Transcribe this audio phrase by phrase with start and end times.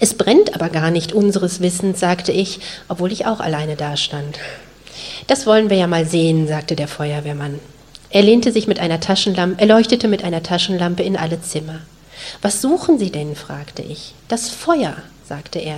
[0.00, 4.38] Es brennt aber gar nicht unseres Wissens, sagte ich, obwohl ich auch alleine dastand.
[5.26, 7.60] Das wollen wir ja mal sehen, sagte der Feuerwehrmann.
[8.08, 11.80] Er lehnte sich mit einer Taschenlampe, er leuchtete mit einer Taschenlampe in alle Zimmer.
[12.42, 13.36] Was suchen Sie denn?
[13.36, 14.14] fragte ich.
[14.28, 14.96] Das Feuer,
[15.28, 15.76] sagte er.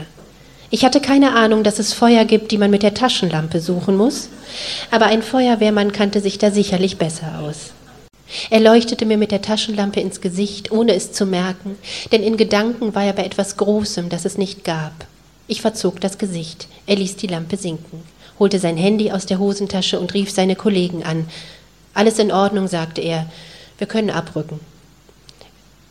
[0.71, 4.29] Ich hatte keine Ahnung, dass es Feuer gibt, die man mit der Taschenlampe suchen muss,
[4.91, 7.73] aber ein Feuerwehrmann kannte sich da sicherlich besser aus.
[8.51, 11.77] Er leuchtete mir mit der Taschenlampe ins Gesicht, ohne es zu merken,
[12.13, 15.07] denn in Gedanken war er bei etwas Großem, das es nicht gab.
[15.47, 16.69] Ich verzog das Gesicht.
[16.87, 18.03] Er ließ die Lampe sinken,
[18.39, 21.29] holte sein Handy aus der Hosentasche und rief seine Kollegen an.
[21.95, 23.27] Alles in Ordnung, sagte er.
[23.79, 24.61] Wir können abrücken.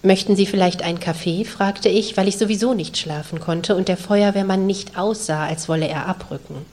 [0.03, 1.45] Möchten Sie vielleicht einen Kaffee?
[1.45, 5.87] fragte ich, weil ich sowieso nicht schlafen konnte und der Feuerwehrmann nicht aussah, als wolle
[5.87, 6.65] er abrücken.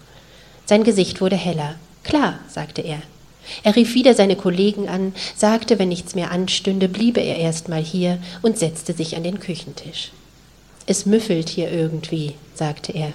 [0.64, 1.74] Sein Gesicht wurde heller.
[2.04, 3.02] Klar, sagte er.
[3.62, 7.82] Er rief wieder seine Kollegen an, sagte, wenn nichts mehr anstünde, bliebe er erst mal
[7.82, 10.10] hier und setzte sich an den Küchentisch.
[10.86, 13.12] Es müffelt hier irgendwie, sagte er.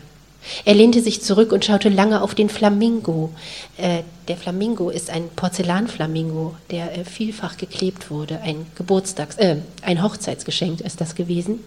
[0.66, 3.32] Er lehnte sich zurück und schaute lange auf den Flamingo.
[3.78, 8.42] Äh, der Flamingo ist ein Porzellanflamingo, der äh, vielfach geklebt wurde.
[8.42, 11.60] Ein Geburtstags-, äh, ein Hochzeitsgeschenk ist das gewesen.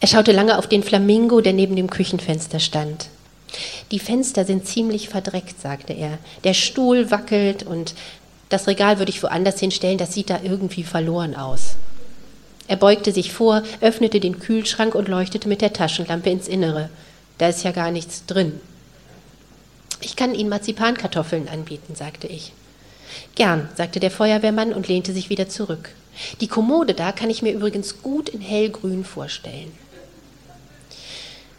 [0.00, 3.08] Er schaute lange auf den Flamingo, der neben dem Küchenfenster stand.
[3.90, 6.18] Die Fenster sind ziemlich verdreckt, sagte er.
[6.44, 7.94] Der Stuhl wackelt und
[8.48, 11.76] das Regal würde ich woanders hinstellen, das sieht da irgendwie verloren aus.
[12.68, 16.90] Er beugte sich vor, öffnete den Kühlschrank und leuchtete mit der Taschenlampe ins Innere.
[17.38, 18.60] Da ist ja gar nichts drin.
[20.00, 22.52] Ich kann Ihnen Marzipankartoffeln anbieten, sagte ich.
[23.34, 25.90] Gern, sagte der Feuerwehrmann und lehnte sich wieder zurück.
[26.40, 29.72] Die Kommode da kann ich mir übrigens gut in hellgrün vorstellen.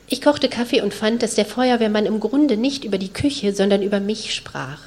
[0.10, 3.82] Ich kochte Kaffee und fand, dass der Feuerwehrmann im Grunde nicht über die Küche, sondern
[3.82, 4.80] über mich sprach.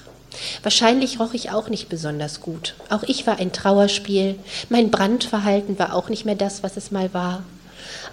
[0.63, 2.75] Wahrscheinlich roch ich auch nicht besonders gut.
[2.89, 4.37] Auch ich war ein Trauerspiel.
[4.71, 7.43] Mein Brandverhalten war auch nicht mehr das, was es mal war.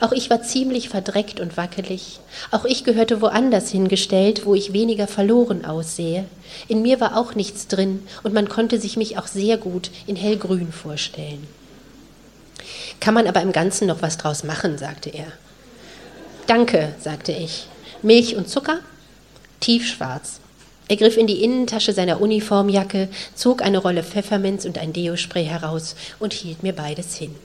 [0.02, 2.20] Auch ich war ziemlich verdreckt und wackelig.
[2.52, 6.26] Auch ich gehörte woanders hingestellt, wo ich weniger verloren aussehe.
[6.68, 10.18] In mir war auch nichts drin und man konnte sich mich auch sehr gut in
[10.18, 11.48] hellgrün vorstellen.
[13.00, 15.32] Kann man aber im Ganzen noch was draus machen, sagte er.
[16.48, 17.68] Danke, sagte ich.
[18.02, 18.80] Milch und Zucker?
[19.60, 20.40] Tiefschwarz.
[20.88, 25.98] Er griff in die Innentasche seiner Uniformjacke, zog eine Rolle Pfefferminz und ein Deospray heraus
[26.20, 27.36] und hielt mir beides hin.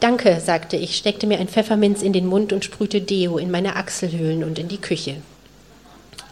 [0.00, 3.76] Danke, sagte ich, steckte mir ein Pfefferminz in den Mund und sprühte Deo in meine
[3.76, 5.16] Achselhöhlen und in die Küche.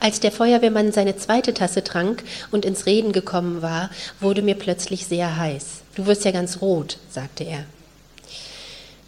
[0.00, 3.88] Als der Feuerwehrmann seine zweite Tasse trank und ins Reden gekommen war,
[4.18, 5.82] wurde mir plötzlich sehr heiß.
[5.94, 7.66] Du wirst ja ganz rot, sagte er.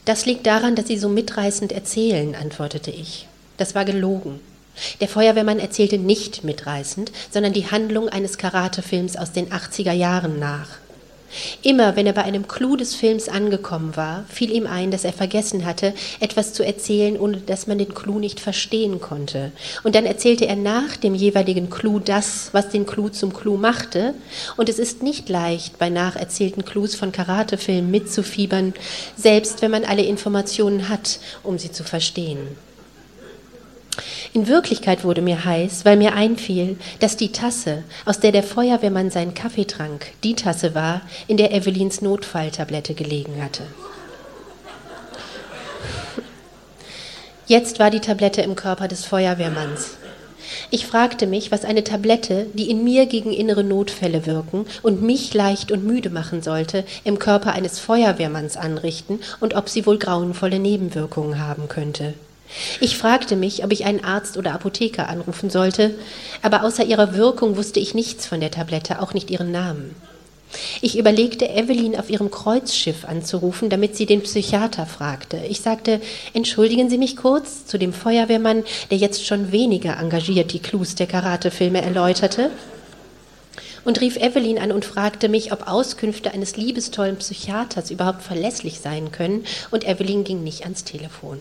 [0.05, 3.27] Das liegt daran, dass Sie so mitreißend erzählen, antwortete ich.
[3.57, 4.41] Das war gelogen.
[5.01, 10.69] Der Feuerwehrmann erzählte nicht mitreißend, sondern die Handlung eines Karatefilms aus den 80er Jahren nach.
[11.63, 15.13] Immer wenn er bei einem Clou des Films angekommen war, fiel ihm ein, dass er
[15.13, 19.53] vergessen hatte, etwas zu erzählen, ohne dass man den Clou nicht verstehen konnte.
[19.83, 24.15] Und dann erzählte er nach dem jeweiligen Clou das, was den Clou zum Clou machte.
[24.57, 28.75] Und es ist nicht leicht, bei nacherzählten Clous von Karatefilmen mitzufiebern,
[29.17, 32.57] selbst wenn man alle Informationen hat, um sie zu verstehen.
[34.35, 39.13] In Wirklichkeit wurde mir heiß, weil mir einfiel, dass die Tasse, aus der der Feuerwehrmann
[39.13, 43.63] seinen Kaffee trank, die Tasse war, in der Evelins Notfalltablette gelegen hatte.
[47.47, 49.99] Jetzt war die Tablette im Körper des Feuerwehrmanns.
[50.73, 55.33] Ich fragte mich, was eine Tablette, die in mir gegen innere Notfälle wirken und mich
[55.33, 60.59] leicht und müde machen sollte, im Körper eines Feuerwehrmanns anrichten und ob sie wohl grauenvolle
[60.59, 62.15] Nebenwirkungen haben könnte.
[62.81, 65.95] Ich fragte mich, ob ich einen Arzt oder Apotheker anrufen sollte,
[66.43, 69.95] aber außer ihrer Wirkung wusste ich nichts von der Tablette, auch nicht ihren Namen.
[70.81, 75.41] Ich überlegte, Evelyn auf ihrem Kreuzschiff anzurufen, damit sie den Psychiater fragte.
[75.49, 76.01] Ich sagte,
[76.33, 81.07] entschuldigen Sie mich kurz, zu dem Feuerwehrmann, der jetzt schon weniger engagiert die Clues der
[81.07, 82.51] Karatefilme erläuterte,
[83.85, 89.13] und rief Evelyn an und fragte mich, ob Auskünfte eines liebestollen Psychiaters überhaupt verlässlich sein
[89.13, 91.41] können, und Evelyn ging nicht ans Telefon.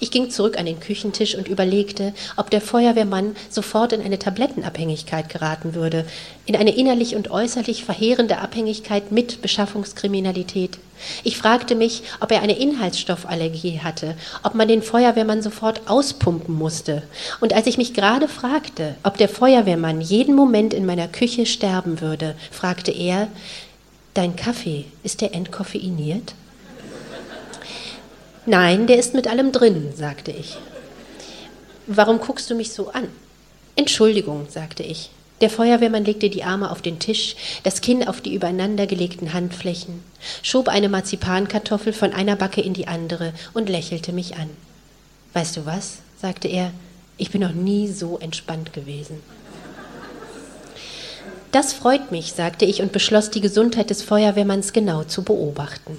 [0.00, 5.28] Ich ging zurück an den Küchentisch und überlegte, ob der Feuerwehrmann sofort in eine Tablettenabhängigkeit
[5.28, 6.06] geraten würde,
[6.46, 10.78] in eine innerlich und äußerlich verheerende Abhängigkeit mit Beschaffungskriminalität.
[11.24, 17.02] Ich fragte mich, ob er eine Inhaltsstoffallergie hatte, ob man den Feuerwehrmann sofort auspumpen musste.
[17.40, 22.00] Und als ich mich gerade fragte, ob der Feuerwehrmann jeden Moment in meiner Küche sterben
[22.00, 23.28] würde, fragte er,
[24.14, 26.34] Dein Kaffee, ist der entkoffeiniert?
[28.46, 30.56] Nein, der ist mit allem drin, sagte ich.
[31.88, 33.08] Warum guckst du mich so an?
[33.74, 35.10] Entschuldigung, sagte ich.
[35.40, 40.02] Der Feuerwehrmann legte die Arme auf den Tisch, das Kinn auf die übereinandergelegten Handflächen,
[40.42, 44.48] schob eine Marzipankartoffel von einer Backe in die andere und lächelte mich an.
[45.34, 45.98] Weißt du was?
[46.18, 46.70] sagte er,
[47.18, 49.20] ich bin noch nie so entspannt gewesen.
[51.52, 55.98] Das freut mich, sagte ich und beschloss, die Gesundheit des Feuerwehrmanns genau zu beobachten.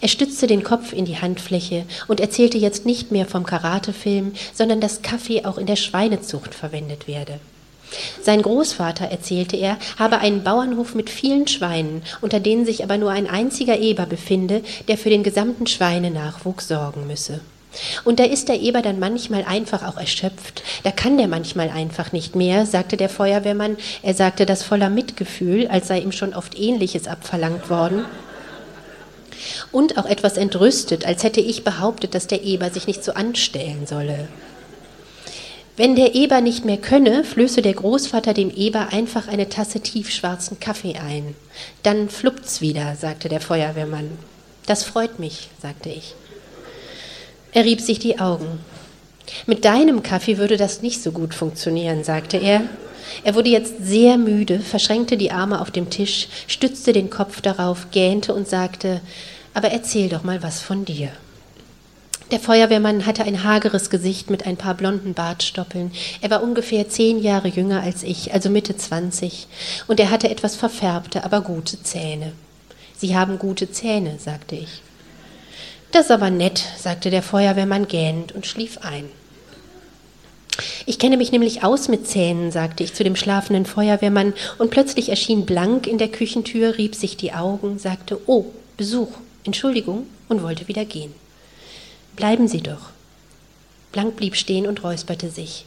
[0.00, 4.80] Er stützte den Kopf in die Handfläche und erzählte jetzt nicht mehr vom Karatefilm, sondern
[4.80, 7.40] dass Kaffee auch in der Schweinezucht verwendet werde.
[8.22, 13.10] Sein Großvater, erzählte er, habe einen Bauernhof mit vielen Schweinen, unter denen sich aber nur
[13.10, 17.40] ein einziger Eber befinde, der für den gesamten Schweinenachwuchs sorgen müsse.
[18.04, 20.62] Und da ist der Eber dann manchmal einfach auch erschöpft.
[20.82, 23.76] Da kann der manchmal einfach nicht mehr, sagte der Feuerwehrmann.
[24.02, 28.06] Er sagte das voller Mitgefühl, als sei ihm schon oft Ähnliches abverlangt worden.
[29.72, 33.86] Und auch etwas entrüstet, als hätte ich behauptet, dass der Eber sich nicht so anstellen
[33.86, 34.28] solle.
[35.76, 40.58] Wenn der Eber nicht mehr könne, flöße der Großvater dem Eber einfach eine Tasse tiefschwarzen
[40.58, 41.34] Kaffee ein.
[41.82, 44.10] Dann fluppt's wieder, sagte der Feuerwehrmann.
[44.64, 46.14] Das freut mich, sagte ich.
[47.52, 48.58] Er rieb sich die Augen.
[49.46, 52.62] Mit deinem Kaffee würde das nicht so gut funktionieren, sagte er.
[53.24, 57.90] Er wurde jetzt sehr müde, verschränkte die Arme auf dem Tisch, stützte den Kopf darauf,
[57.90, 59.00] gähnte und sagte,
[59.54, 61.10] aber erzähl doch mal was von dir.
[62.32, 65.92] Der Feuerwehrmann hatte ein hageres Gesicht mit ein paar blonden Bartstoppeln.
[66.20, 69.46] Er war ungefähr zehn Jahre jünger als ich, also Mitte zwanzig,
[69.86, 72.32] und er hatte etwas verfärbte, aber gute Zähne.
[72.96, 74.82] Sie haben gute Zähne, sagte ich.
[75.92, 79.04] Das ist aber nett, sagte der Feuerwehrmann gähnend und schlief ein.
[80.88, 85.08] Ich kenne mich nämlich aus mit Zähnen, sagte ich zu dem schlafenden Feuerwehrmann, und plötzlich
[85.08, 88.46] erschien Blank in der Küchentür, rieb sich die Augen, sagte Oh,
[88.76, 89.10] Besuch,
[89.44, 91.12] Entschuldigung, und wollte wieder gehen.
[92.14, 92.90] Bleiben Sie doch.
[93.90, 95.66] Blank blieb stehen und räusperte sich.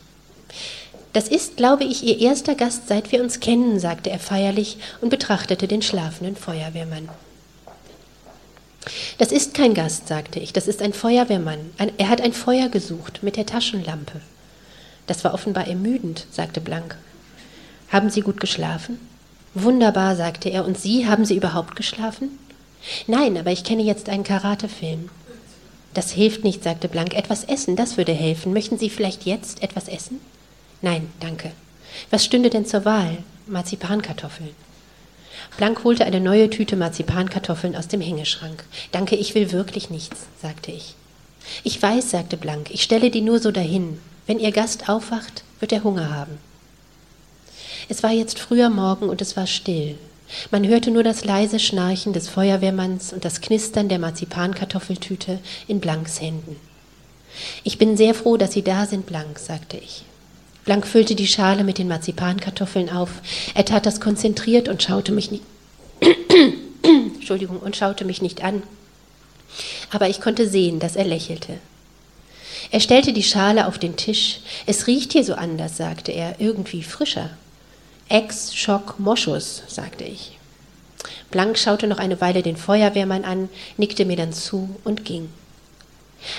[1.11, 5.09] Das ist, glaube ich, Ihr erster Gast, seit wir uns kennen, sagte er feierlich und
[5.09, 7.09] betrachtete den schlafenden Feuerwehrmann.
[9.17, 11.71] Das ist kein Gast, sagte ich, das ist ein Feuerwehrmann.
[11.77, 14.21] Ein, er hat ein Feuer gesucht mit der Taschenlampe.
[15.09, 16.95] Das war offenbar ermüdend, sagte Blank.
[17.89, 18.99] Haben Sie gut geschlafen?
[19.55, 20.65] Wunderbar, sagte er.
[20.65, 22.37] Und Sie, haben Sie überhaupt geschlafen?
[23.07, 25.09] Nein, aber ich kenne jetzt einen Karatefilm.
[25.95, 27.15] Das hilft nicht, sagte Blank.
[27.15, 28.53] Etwas essen, das würde helfen.
[28.53, 30.21] Möchten Sie vielleicht jetzt etwas essen?
[30.83, 31.53] Nein, danke.
[32.11, 33.17] Was stünde denn zur Wahl?
[33.47, 34.51] Marzipankartoffeln.
[35.57, 38.63] Blank holte eine neue Tüte Marzipankartoffeln aus dem Hängeschrank.
[38.91, 40.93] Danke, ich will wirklich nichts, sagte ich.
[41.63, 43.97] Ich weiß, sagte Blank, ich stelle die nur so dahin.
[44.29, 46.37] Wenn Ihr Gast aufwacht, wird er Hunger haben.
[47.87, 49.97] Es war jetzt früher Morgen und es war still.
[50.51, 56.21] Man hörte nur das leise Schnarchen des Feuerwehrmanns und das Knistern der Marzipankartoffeltüte in Blanks
[56.21, 56.57] Händen.
[57.63, 60.03] Ich bin sehr froh, dass Sie da sind, Blank, sagte ich.
[60.63, 63.09] Blank füllte die Schale mit den Marzipankartoffeln auf.
[63.55, 65.43] Er tat das konzentriert und schaute mich nicht.
[67.15, 68.61] Entschuldigung, und schaute mich nicht an.
[69.89, 71.57] Aber ich konnte sehen, dass er lächelte.
[72.71, 74.41] Er stellte die Schale auf den Tisch.
[74.65, 77.31] Es riecht hier so anders, sagte er, irgendwie frischer.
[78.09, 80.37] Ex-Schock-Moschus, sagte ich.
[81.31, 85.29] Blank schaute noch eine Weile den Feuerwehrmann an, nickte mir dann zu und ging.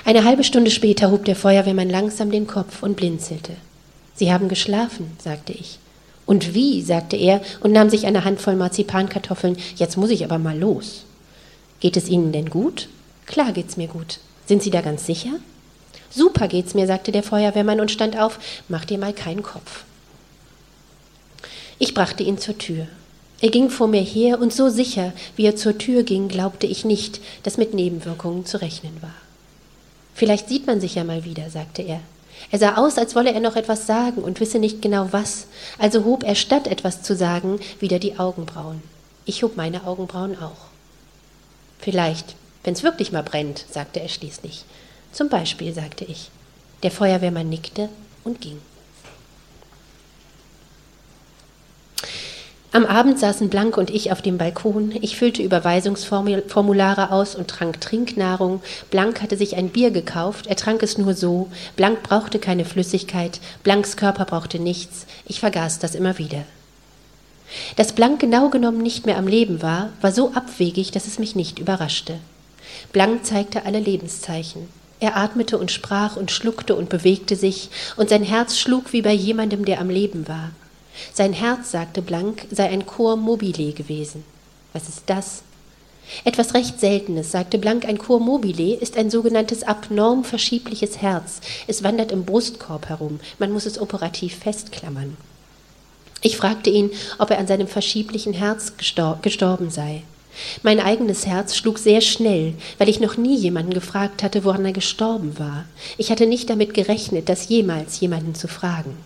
[0.04, 3.56] Eine halbe Stunde später hob der Feuerwehrmann langsam den Kopf und blinzelte.
[4.14, 5.78] Sie haben geschlafen, sagte ich.
[6.26, 9.56] Und wie, sagte er und nahm sich eine Handvoll Marzipankartoffeln.
[9.76, 11.04] Jetzt muss ich aber mal los.
[11.80, 12.88] Geht es Ihnen denn gut?
[13.26, 14.18] Klar geht's mir gut.
[14.46, 15.30] Sind Sie da ganz sicher?
[16.10, 18.38] Super geht's mir, sagte der Feuerwehrmann und stand auf.
[18.68, 19.84] Mach dir mal keinen Kopf.
[21.78, 22.86] Ich brachte ihn zur Tür.
[23.40, 26.84] Er ging vor mir her und so sicher, wie er zur Tür ging, glaubte ich
[26.84, 29.14] nicht, dass mit Nebenwirkungen zu rechnen war.
[30.14, 32.00] Vielleicht sieht man sich ja mal wieder, sagte er.
[32.50, 35.46] Er sah aus, als wolle er noch etwas sagen und wisse nicht genau was,
[35.78, 38.82] also hob er statt etwas zu sagen wieder die Augenbrauen.
[39.24, 40.68] Ich hob meine Augenbrauen auch.
[41.78, 44.64] Vielleicht, wenn's wirklich mal brennt, sagte er schließlich.
[45.12, 46.30] Zum Beispiel, sagte ich.
[46.82, 47.88] Der Feuerwehrmann nickte
[48.24, 48.58] und ging.
[52.72, 54.94] Am Abend saßen Blank und ich auf dem Balkon.
[55.00, 58.62] Ich füllte Überweisungsformulare aus und trank Trinknahrung.
[58.90, 60.46] Blank hatte sich ein Bier gekauft.
[60.46, 61.50] Er trank es nur so.
[61.74, 63.40] Blank brauchte keine Flüssigkeit.
[63.64, 65.06] Blanks Körper brauchte nichts.
[65.26, 66.44] Ich vergaß das immer wieder.
[67.74, 71.34] Dass Blank genau genommen nicht mehr am Leben war, war so abwegig, dass es mich
[71.34, 72.18] nicht überraschte.
[72.92, 74.68] Blank zeigte alle Lebenszeichen.
[75.00, 79.12] Er atmete und sprach und schluckte und bewegte sich, und sein Herz schlug wie bei
[79.12, 80.50] jemandem, der am Leben war.
[81.14, 84.24] Sein Herz, sagte Blank, sei ein Chor mobile gewesen.
[84.72, 85.42] Was ist das?
[86.24, 91.40] Etwas recht Seltenes, sagte Blank, ein Chor mobile ist ein sogenanntes abnorm verschiebliches Herz.
[91.66, 93.20] Es wandert im Brustkorb herum.
[93.38, 95.16] Man muss es operativ festklammern.
[96.22, 100.02] Ich fragte ihn, ob er an seinem verschieblichen Herz gestorben sei.
[100.62, 104.72] Mein eigenes Herz schlug sehr schnell, weil ich noch nie jemanden gefragt hatte, woran er
[104.72, 105.64] gestorben war.
[105.98, 108.96] Ich hatte nicht damit gerechnet, das jemals jemanden zu fragen.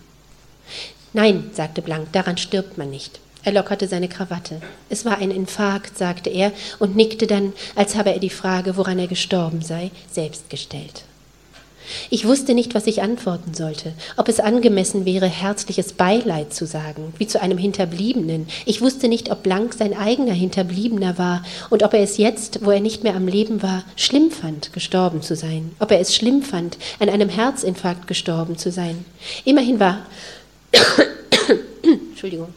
[1.12, 3.20] Nein, sagte Blank, daran stirbt man nicht.
[3.44, 4.60] Er lockerte seine Krawatte.
[4.88, 8.98] Es war ein Infarkt, sagte er und nickte dann, als habe er die Frage, woran
[8.98, 11.04] er gestorben sei, selbst gestellt.
[12.10, 17.14] Ich wusste nicht, was ich antworten sollte, ob es angemessen wäre, herzliches Beileid zu sagen,
[17.18, 18.46] wie zu einem Hinterbliebenen.
[18.64, 22.70] Ich wusste nicht, ob Blank sein eigener Hinterbliebener war und ob er es jetzt, wo
[22.70, 26.42] er nicht mehr am Leben war, schlimm fand, gestorben zu sein, ob er es schlimm
[26.42, 29.04] fand, an einem Herzinfarkt gestorben zu sein.
[29.44, 30.06] Immerhin war
[31.82, 32.48] Entschuldigung.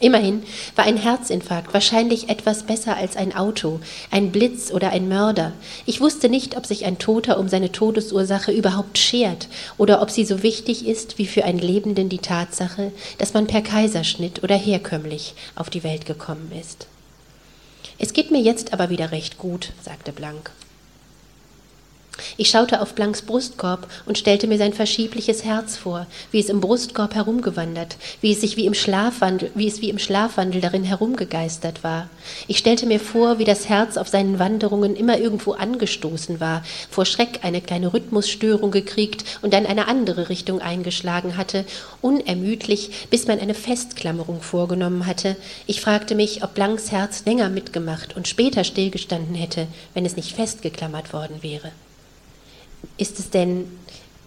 [0.00, 0.42] Immerhin
[0.74, 5.52] war ein Herzinfarkt wahrscheinlich etwas besser als ein Auto, ein Blitz oder ein Mörder.
[5.86, 9.48] Ich wusste nicht, ob sich ein Toter um seine Todesursache überhaupt schert
[9.78, 13.62] oder ob sie so wichtig ist wie für einen Lebenden die Tatsache, dass man per
[13.62, 16.86] Kaiserschnitt oder herkömmlich auf die Welt gekommen ist.
[17.98, 20.50] Es geht mir jetzt aber wieder recht gut, sagte Blank.
[22.36, 26.60] Ich schaute auf Blanks Brustkorb und stellte mir sein verschiebliches Herz vor, wie es im
[26.60, 31.82] Brustkorb herumgewandert, wie es sich wie im Schlafwandel, wie es wie im Schlafwandel darin herumgegeistert
[31.82, 32.08] war.
[32.46, 37.04] Ich stellte mir vor, wie das Herz auf seinen Wanderungen immer irgendwo angestoßen war, vor
[37.04, 41.64] Schreck eine kleine Rhythmusstörung gekriegt und dann eine andere Richtung eingeschlagen hatte,
[42.00, 45.36] unermüdlich, bis man eine Festklammerung vorgenommen hatte.
[45.66, 50.34] Ich fragte mich, ob Blanks Herz länger mitgemacht und später stillgestanden hätte, wenn es nicht
[50.34, 51.72] festgeklammert worden wäre.
[52.96, 53.66] Ist es denn,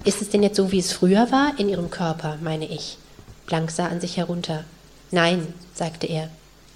[0.03, 2.97] ist es denn jetzt so, wie es früher war, in ihrem Körper, meine ich?
[3.45, 4.63] Blank sah an sich herunter.
[5.11, 6.29] Nein, sagte er.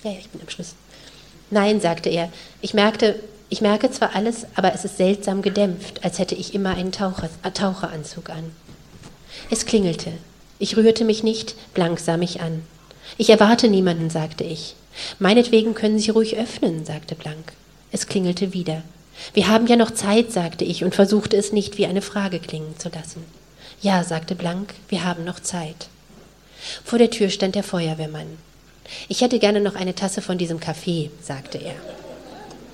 [0.04, 0.76] Ja, ja, ich bin am Schluss.
[1.50, 2.32] Nein, sagte er.
[2.62, 3.20] Ich merkte,
[3.50, 7.30] ich merke zwar alles, aber es ist seltsam gedämpft, als hätte ich immer einen Taucher,
[7.44, 8.52] äh, Taucheranzug an.
[9.50, 10.14] Es klingelte.
[10.60, 12.64] Ich rührte mich nicht, Blank sah mich an.
[13.18, 14.76] Ich erwarte niemanden, sagte ich.
[15.20, 17.54] Meinetwegen können Sie ruhig öffnen, sagte Blank.
[17.92, 18.84] Es klingelte wieder.
[19.34, 22.78] Wir haben ja noch Zeit, sagte ich und versuchte es nicht wie eine Frage klingen
[22.78, 23.24] zu lassen.
[23.82, 25.88] Ja, sagte Blank, wir haben noch Zeit.
[26.84, 28.38] Vor der Tür stand der Feuerwehrmann.
[29.08, 31.76] Ich hätte gerne noch eine Tasse von diesem Kaffee, sagte er.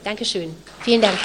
[0.04, 0.56] Dankeschön.
[0.82, 1.18] Vielen Dank.